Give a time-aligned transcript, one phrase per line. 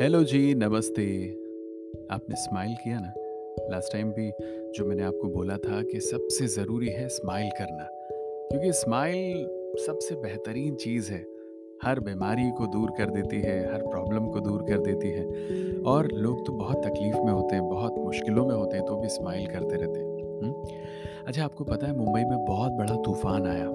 [0.00, 1.04] Hello जी, नमस्ते।
[2.10, 3.12] आपने smile किया ना?
[3.70, 4.32] लास्ट टाइम भी
[4.76, 7.88] जो मैंने आपको बोला था कि सबसे ज़रूरी है स्माइल करना,
[8.50, 9.46] क्योंकि स्माइल
[9.86, 11.26] सबसे बेहतरीन चीज़ है।
[11.82, 15.24] हर बीमारी को दूर कर देती है, हर प्रॉब्लम को दूर कर देती है
[15.82, 19.08] और लोग तो बहुत तकलीफ़ में होते हैं, बहुत मुश्किलों में होते हैं, तो भी
[19.08, 20.64] स्माइल करते रहते हैं। हुँ?
[21.26, 23.70] अच्छा आपको पता है मुंबई में बहुत बड़ा तूफ़ान आया।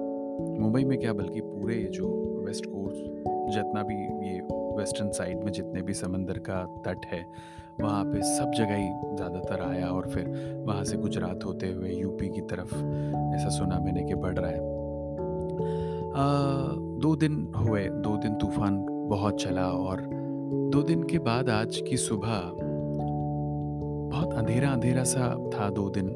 [0.60, 3.94] मुंबई में क्या बल्कि पूरे जो वेस्ट कोस्ट जितना भी
[4.28, 4.40] ये
[4.76, 7.26] वेस्टर्न साइड में जितने भी समंदर का तट है
[7.80, 10.28] वहाँ पे सब जगह ही ज़्यादातर आया और फिर
[10.66, 12.74] वहाँ से गुजरात होते हुए यूपी की तरफ़
[13.36, 14.58] ऐसा सुना मैंने कि बढ़ रहा है।
[16.12, 16.22] आ,
[17.00, 20.00] दो दिन हुए दो दिन तूफ़ान बहुत चला और
[20.72, 22.40] दो दिन के बाद आज की सुबह
[24.10, 26.08] बहुत अंधेरा अंधेरा सा था दो दिन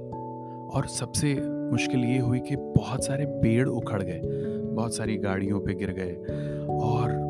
[0.74, 1.34] और सबसे
[1.70, 4.20] मुश्किल ये हुई कि बहुत सारे पेड़ उखड़ गए।
[4.76, 6.14] बहुत सारी गाड़ियों पे गिर गए।
[6.76, 7.24] और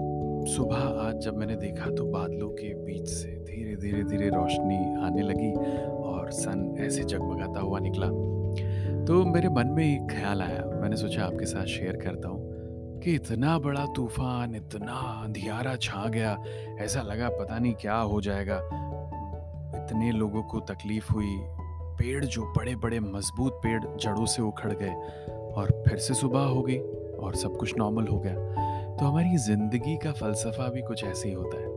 [0.49, 5.23] सुबह आज जब मैंने देखा तो बादलों के बीच से धीरे धीरे धीरे रोशनी आने
[5.23, 5.53] लगी
[5.93, 8.07] और सन ऐसे जगमगाता हुआ निकला।
[9.07, 13.15] तो मेरे मन में एक ख्याल आया। मैंने सोचा आपके साथ शेयर करता हूँ कि
[13.15, 16.37] इतना बड़ा तूफ़ान, इतना अंधियारा छा गया।
[16.81, 18.57] ऐसा लगा पता नहीं क्या हो जाएगा।
[19.77, 21.37] इतने लोगों को तकलीफ़ हुई।
[21.99, 24.95] पेड़ जो बड़े बड़े मज़बूत पेड़ जड़ों से उखड़ गए
[25.55, 26.79] और फिर से सुबह हो गई।
[27.17, 28.35] और सब कुछ नॉर्मल हो गया।
[28.97, 31.75] तो हमारी ज़िंदगी का फ़लसफ़ा भी कुछ ऐसे ही होता है।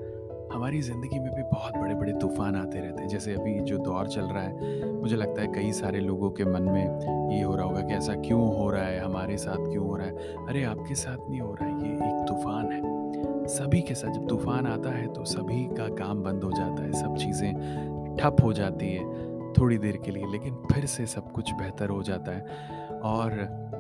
[0.54, 4.08] हमारी ज़िंदगी में भी बहुत बड़े बड़े तूफ़ान आते रहते हैं। जैसे अभी जो दौर
[4.08, 7.66] चल रहा है, मुझे लगता है कई सारे लोगों के मन में ये हो रहा
[7.66, 9.00] होगा कि ऐसा क्यों हो रहा है?
[9.00, 10.16] हमारे साथ क्यों हो रहा है?
[10.48, 14.28] अरे, आपके साथ नहीं हो रहा है। ये एक तूफ़ान है। सभी के साथ जब
[14.28, 18.54] तूफ़ान आता है तो सभी का काम बंद हो जाता है। सब चीज़ें ठप हो
[18.54, 19.29] जाती है।
[19.60, 23.32] थोड़ी देर के लिए लेकिन फिर से सब कुछ बेहतर हो जाता है। और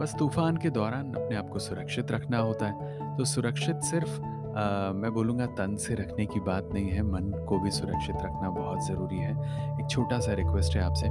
[0.02, 4.91] बस तूफ़ान के दौरान अपने आप को सुरक्षित रखना होता है। तो सुरक्षित सिर्फ़ आ,
[4.91, 8.85] मैं बोलूँगा तन से रखने की बात नहीं है मन को भी सुरक्षित रखना बहुत
[8.88, 9.31] ज़रूरी है।
[9.79, 11.07] एक छोटा सा रिक्वेस्ट है आपसे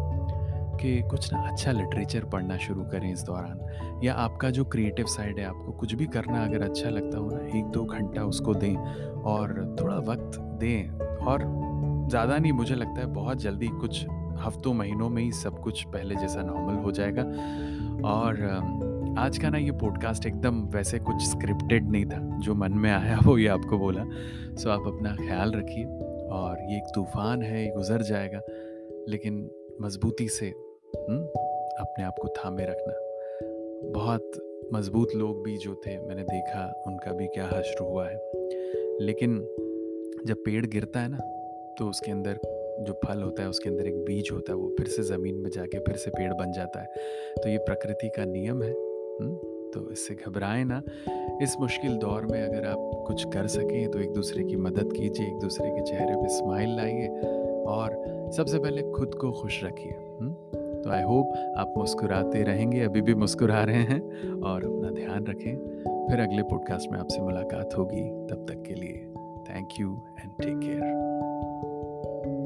[0.78, 5.38] कि कुछ ना अच्छा लिटरेचर पढ़ना शुरू करें इस दौरान। या आपका जो क्रिएटिव साइड
[5.38, 8.76] है आपको कुछ भी करना अगर अच्छा लगता हो ना एक दो घंटा उसको दें
[9.24, 10.90] और थोड़ा वक्त दें।
[11.26, 11.44] और
[12.10, 14.04] ज़्यादा नहीं मुझे लगता है बहुत जल्दी कुछ
[14.38, 17.22] हफ्तों, महीनों में ही सब कुछ पहले जैसा नॉर्मल हो जाएगा।
[18.09, 18.44] और
[19.19, 23.19] आज का ना ये पॉडकास्ट एकदम वैसे कुछ स्क्रिप्टेड नहीं था। जो मन में आया
[23.25, 24.04] वो ये आपको बोला।
[24.54, 25.84] सो आप अपना ख्याल रखिए।
[26.28, 28.41] और ये एक तूफ़ान है, ये गुज़र जाएगा।
[29.09, 29.50] लेकिन
[29.82, 30.47] मज़बूती से
[30.97, 31.26] हुँ?
[31.81, 32.94] अपने आप को थामे रखना।
[33.91, 34.32] बहुत
[34.75, 38.16] मज़बूत लोग भी जो थे, मैंने देखा, उनका भी क्या हश्र हुआ है।
[39.00, 39.34] लेकिन
[40.26, 41.19] जब पेड़ गिरता है ना
[41.78, 42.41] तो उसके अंदर
[42.78, 45.50] जो फल होता है, उसके अंदर एक बीज होता है, वो फिर से ज़मीन में
[45.50, 46.86] जाके फिर से पेड़ बन जाता है।
[47.36, 49.36] तो ये प्रकृति का नियम है, हुँ?
[49.74, 50.82] तो इससे घबराएँ ना।
[51.42, 55.26] इस मुश्किल दौर में अगर आप कुछ कर सकें तो एक दूसरे की मदद कीजिए,
[55.26, 57.08] एक दूसरे के चेहरे पे स्माइल लाइए
[57.68, 59.92] और सबसे पहले खुद को खुश रखिए
[60.78, 64.00] तो आई होप आप मुस्कुराते रहेंगे, अभी भी मुस्कुरा रहे हैं
[64.42, 65.56] और अपना ध्यान रखें।
[66.08, 69.06] फिर अगले पॉडकास्ट में आपसे मुलाकात होगी। तब तक के लिए
[69.50, 72.38] thank you and take care